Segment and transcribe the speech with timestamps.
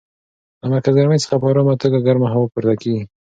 [0.61, 3.01] له مرکز ګرمۍ څخه په ارامه توګه ګرمه هوا پورته کېده.